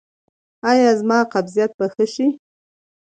ایا 0.69 0.91
زما 0.99 1.19
قبضیت 1.33 1.71
به 1.77 1.85
ښه 1.93 2.05
شي؟ 2.13 2.27